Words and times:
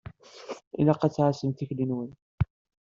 Ilaq 0.79 1.01
ad 1.03 1.13
tɛassem 1.13 1.51
tikli-nwen. 1.51 2.11